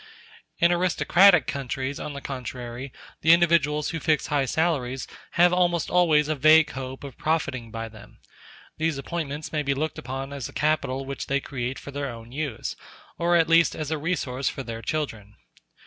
In 0.57 0.71
aristocratic 0.71 1.45
countries, 1.45 1.99
on 1.99 2.13
the 2.13 2.21
contrary, 2.21 2.91
the 3.21 3.33
individuals 3.33 3.89
who 3.91 3.99
fix 3.99 4.25
high 4.25 4.45
salaries 4.45 5.05
have 5.33 5.53
almost 5.53 5.91
always 5.91 6.27
a 6.27 6.33
vague 6.33 6.71
hope 6.71 7.03
of 7.03 7.19
profiting 7.19 7.69
by 7.69 7.87
them. 7.87 8.17
These 8.79 8.97
appointments 8.97 9.51
may 9.53 9.61
be 9.61 9.75
looked 9.75 9.99
upon 9.99 10.33
as 10.33 10.49
a 10.49 10.53
capital 10.53 11.05
which 11.05 11.27
they 11.27 11.39
create 11.39 11.77
for 11.77 11.91
their 11.91 12.09
own 12.09 12.31
use, 12.31 12.75
or 13.19 13.35
at 13.35 13.47
least 13.47 13.75
as 13.75 13.91
a 13.91 13.99
resource 13.99 14.49
for 14.49 14.63
their 14.63 14.81
children. 14.81 15.35